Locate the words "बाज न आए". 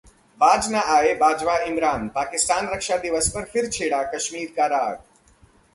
0.41-1.13